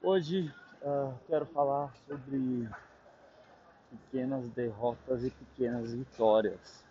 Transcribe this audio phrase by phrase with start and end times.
[0.00, 0.48] Hoje
[0.80, 2.68] uh, quero falar sobre
[3.90, 6.84] pequenas derrotas e pequenas vitórias.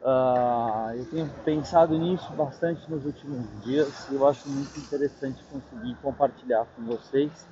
[0.00, 5.96] Uh, eu tenho pensado nisso bastante nos últimos dias e eu acho muito interessante conseguir
[5.96, 7.48] compartilhar com vocês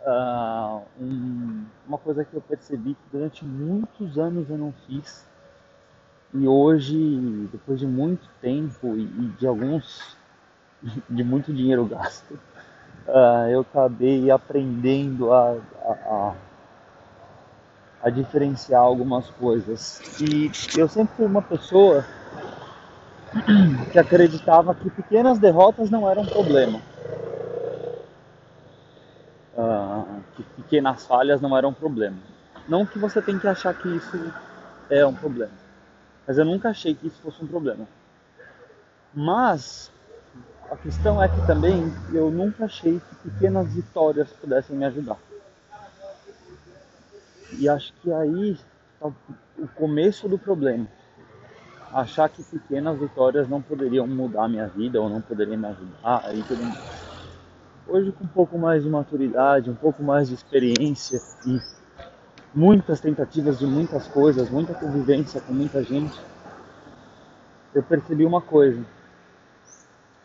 [0.00, 5.26] uh, um, uma coisa que eu percebi que durante muitos anos eu não fiz
[6.32, 6.96] e hoje,
[7.52, 10.16] depois de muito tempo e, e de alguns
[11.10, 12.38] de muito dinheiro gasto,
[13.08, 16.34] uh, eu acabei aprendendo a, a, a,
[18.04, 20.00] a, diferenciar algumas coisas.
[20.20, 22.04] E eu sempre fui uma pessoa
[23.90, 26.80] que acreditava que pequenas derrotas não eram problema.
[29.56, 32.16] Uh, que pequenas falhas não eram problema.
[32.68, 34.32] Não que você tem que achar que isso
[34.90, 35.52] é um problema.
[36.26, 37.88] Mas eu nunca achei que isso fosse um problema.
[39.14, 39.90] Mas
[40.70, 45.16] a questão é que também eu nunca achei que pequenas vitórias pudessem me ajudar.
[47.58, 48.58] E acho que aí
[48.94, 50.86] está o começo do problema.
[51.92, 56.34] Achar que pequenas vitórias não poderiam mudar a minha vida ou não poderiam me ajudar
[56.34, 56.98] e tudo mais.
[57.86, 61.58] Hoje com um pouco mais de maturidade, um pouco mais de experiência e
[62.54, 66.20] muitas tentativas de muitas coisas, muita convivência com muita gente,
[67.74, 68.84] eu percebi uma coisa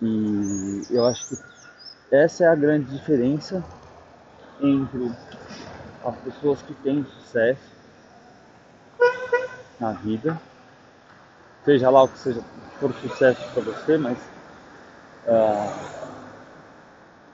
[0.04, 1.38] e eu acho que
[2.12, 3.64] essa é a grande diferença
[4.62, 5.12] entre
[6.06, 7.72] as pessoas que têm sucesso
[9.80, 10.40] na vida,
[11.64, 12.42] seja lá o que seja
[12.80, 14.18] for sucesso para você, mas
[15.26, 16.04] uh,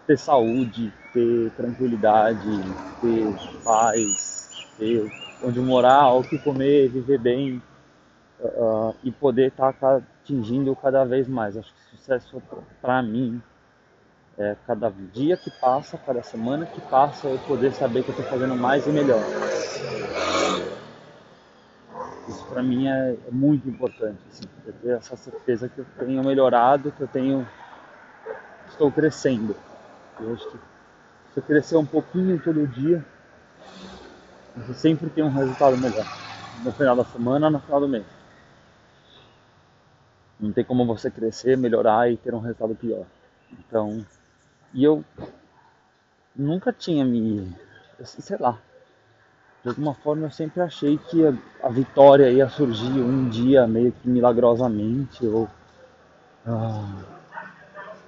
[0.05, 2.61] ter saúde, ter tranquilidade,
[3.01, 5.11] ter paz, ter
[5.43, 7.61] onde morar, o que comer, viver bem
[8.41, 11.57] uh, e poder estar tá atingindo cada vez mais.
[11.57, 12.41] Acho que sucesso
[12.81, 13.41] para mim
[14.37, 18.29] é cada dia que passa, cada semana que passa, eu poder saber que eu estou
[18.29, 19.21] fazendo mais e melhor.
[22.27, 26.23] Isso para mim é, é, muito importante, assim, eu ter essa certeza que eu tenho
[26.23, 27.45] melhorado, que eu tenho
[28.69, 29.55] estou crescendo.
[30.19, 30.58] Eu acho que
[31.33, 33.03] se eu crescer um pouquinho todo dia,
[34.55, 36.05] você sempre tem um resultado melhor.
[36.64, 38.18] No final da semana, no final do mês.
[40.39, 43.05] Não tem como você crescer, melhorar e ter um resultado pior.
[43.52, 44.05] Então,
[44.73, 45.04] e eu
[46.36, 47.54] nunca tinha me,
[48.04, 48.58] sei lá,
[49.64, 51.33] de alguma forma eu sempre achei que a,
[51.64, 55.50] a vitória ia surgir um dia meio que milagrosamente ou
[56.45, 57.04] ah,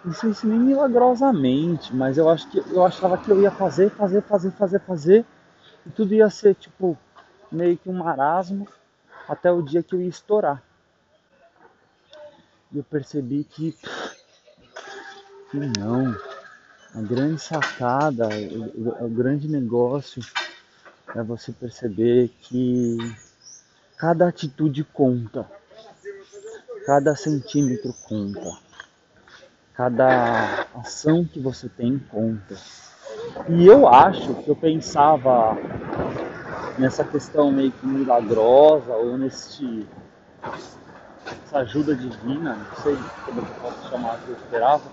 [0.04, 3.90] não sei se nem milagrosamente, mas eu acho que eu achava que eu ia fazer,
[3.92, 5.26] fazer, fazer, fazer, fazer
[5.86, 6.98] e tudo ia ser tipo
[7.52, 8.68] meio que um marasmo
[9.28, 10.64] até o dia que eu ia estourar.
[12.74, 13.76] E eu percebi que,
[15.52, 16.16] que não.
[16.94, 18.28] A grande sacada,
[18.76, 20.22] o, o grande negócio
[21.16, 22.98] é você perceber que
[23.98, 25.46] cada atitude conta,
[26.86, 28.58] cada centímetro conta,
[29.74, 32.56] cada ação que você tem conta.
[33.48, 35.56] E eu acho que eu pensava
[36.78, 39.88] nessa questão meio que milagrosa ou nesse
[41.26, 42.96] essa ajuda divina, não sei
[43.26, 44.92] como eu posso chamar que eu esperava,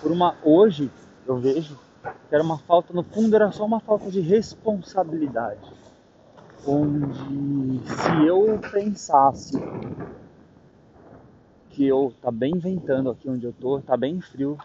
[0.00, 0.90] por uma hoje
[1.26, 1.78] eu vejo
[2.28, 5.60] que era uma falta, no fundo era só uma falta de responsabilidade.
[6.66, 9.56] Onde se eu pensasse
[11.70, 14.58] que eu tá bem ventando aqui onde eu tô, tá bem frio.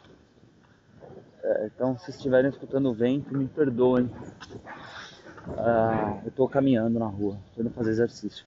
[1.44, 4.10] É, então se estiverem escutando o vento, me perdoem.
[5.58, 8.46] Ah, eu estou caminhando na rua, indo fazer exercício.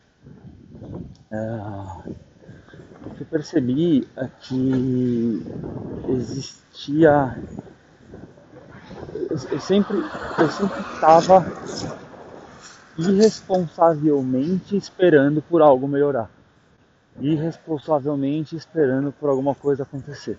[1.31, 2.05] Ah,
[3.07, 5.47] o que eu percebi é que
[6.09, 7.39] existia.
[9.31, 9.99] Eu sempre
[10.39, 11.45] eu sempre estava
[12.99, 16.31] irresponsavelmente esperando por algo melhorar,
[17.19, 20.39] irresponsavelmente esperando por alguma coisa acontecer,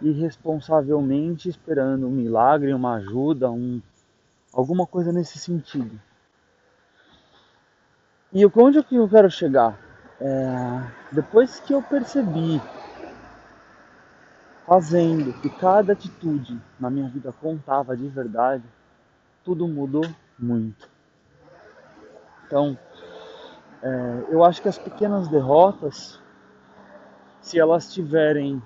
[0.00, 3.82] irresponsavelmente esperando um milagre, uma ajuda, um,
[4.52, 6.00] alguma coisa nesse sentido.
[8.32, 9.87] E onde é que eu quero chegar?
[10.20, 12.60] É, depois que eu percebi,
[14.66, 18.64] fazendo que cada atitude na minha vida contava de verdade,
[19.44, 20.04] tudo mudou
[20.38, 20.88] muito.
[22.46, 22.76] Então,
[23.82, 26.20] é, eu acho que as pequenas derrotas,
[27.40, 28.62] se elas estiverem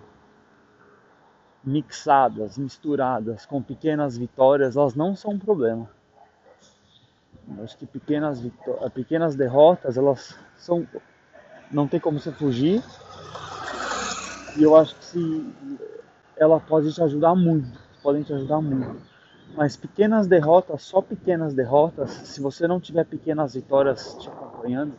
[1.62, 5.88] mixadas, misturadas com pequenas vitórias, elas não são um problema.
[7.56, 8.42] Eu acho que pequenas,
[8.94, 10.86] pequenas derrotas, elas são
[11.72, 12.82] não tem como você fugir.
[14.54, 15.78] E eu acho que se
[16.36, 19.00] ela pode te ajudar muito, podem te ajudar muito.
[19.56, 24.94] Mas pequenas derrotas, só pequenas derrotas, se você não tiver pequenas vitórias te acompanhando,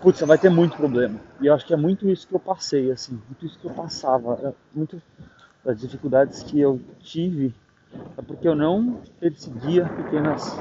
[0.00, 1.18] putz, você vai ter muito problema.
[1.40, 3.70] E eu acho que é muito isso que eu passei, assim, muito isso que eu
[3.70, 5.00] passava, é muito
[5.64, 7.54] das dificuldades que eu tive
[8.18, 10.58] é porque eu não perseguia pequenas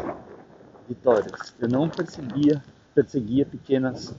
[0.88, 2.64] vitórias, eu não perseguia,
[2.98, 4.10] perseguia pequenas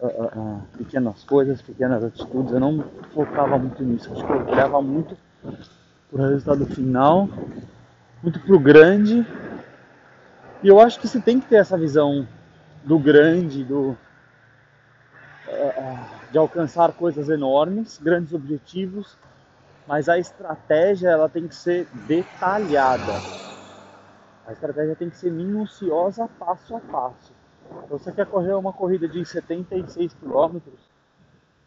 [0.00, 2.84] uh, uh, pequenas coisas, pequenas atitudes, eu não
[3.14, 5.16] focava muito nisso, acho que eu olhava muito
[6.10, 7.28] pro resultado final,
[8.20, 9.24] muito pro grande.
[10.62, 12.26] E eu acho que você tem que ter essa visão
[12.84, 13.96] do grande, do
[16.30, 19.16] de alcançar coisas enormes, grandes objetivos,
[19.86, 23.22] mas a estratégia ela tem que ser detalhada.
[24.46, 27.39] A estratégia tem que ser minuciosa passo a passo.
[27.84, 30.78] Então, você quer correr uma corrida de 76 quilômetros,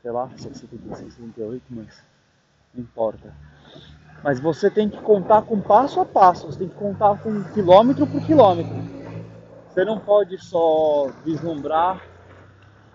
[0.02, 2.04] sei lá, 76, 78, mas
[2.74, 3.34] não importa.
[4.24, 8.08] Mas você tem que contar com passo a passo, você tem que contar com quilômetro
[8.08, 8.74] por quilômetro.
[9.70, 12.02] Você não pode só vislumbrar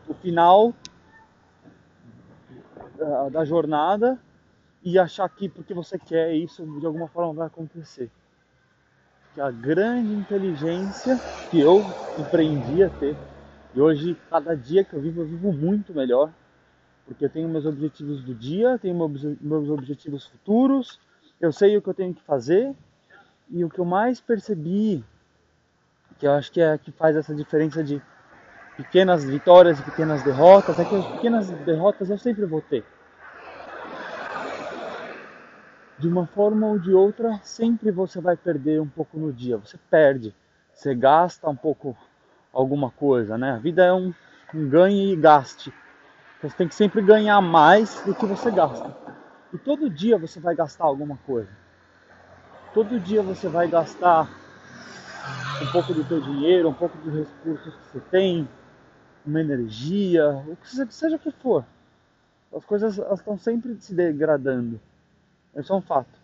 [0.06, 0.72] o final
[2.96, 4.18] da, da jornada
[4.82, 8.10] e achar que porque você quer isso de alguma forma vai acontecer.
[9.34, 11.20] Que a grande inteligência
[11.50, 11.84] que eu
[12.16, 13.16] empreendi a ter
[13.74, 16.32] e hoje cada dia que eu vivo eu vivo muito melhor
[17.08, 18.94] porque eu tenho meus objetivos do dia, tenho
[19.40, 21.00] meus objetivos futuros,
[21.40, 22.74] eu sei o que eu tenho que fazer
[23.50, 25.02] e o que eu mais percebi,
[26.18, 28.02] que eu acho que é que faz essa diferença de
[28.76, 32.84] pequenas vitórias e pequenas derrotas, é que as pequenas derrotas eu sempre vou ter.
[35.98, 39.56] De uma forma ou de outra, sempre você vai perder um pouco no dia.
[39.56, 40.34] Você perde,
[40.72, 41.96] você gasta um pouco
[42.52, 43.52] alguma coisa, né?
[43.52, 44.14] A vida é um,
[44.54, 45.72] um ganhe e gaste.
[46.40, 48.96] Você tem que sempre ganhar mais do que você gasta.
[49.52, 51.50] E todo dia você vai gastar alguma coisa.
[52.72, 54.30] Todo dia você vai gastar
[55.60, 58.48] um pouco do teu dinheiro, um pouco dos recursos que você tem,
[59.26, 61.64] uma energia, o que seja, seja o que for.
[62.54, 64.80] As coisas estão sempre se degradando.
[65.58, 66.18] Isso é um fato.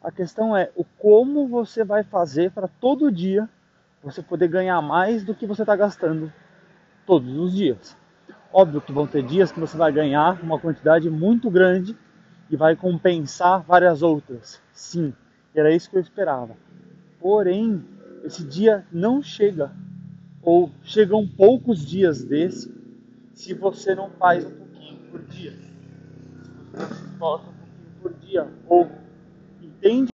[0.00, 3.48] A questão é o como você vai fazer para todo dia
[4.02, 6.32] você poder ganhar mais do que você está gastando
[7.04, 7.96] todos os dias.
[8.52, 11.96] Óbvio que vão ter dias que você vai ganhar uma quantidade muito grande
[12.48, 14.62] e vai compensar várias outras.
[14.72, 15.12] Sim,
[15.52, 16.54] era isso que eu esperava.
[17.18, 17.84] Porém,
[18.22, 19.72] esse dia não chega,
[20.40, 22.72] ou chegam poucos dias desse,
[23.34, 25.52] se você não faz um pouquinho por dia.
[27.18, 27.55] Você
[28.68, 28.88] ou
[29.62, 30.15] entende